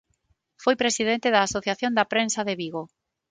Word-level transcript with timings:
Foi 0.63 0.75
presidente 0.83 1.27
da 1.33 1.41
Asociación 1.47 1.91
da 1.97 2.09
Prensa 2.13 2.41
de 2.47 2.57
Vigo. 2.61 2.83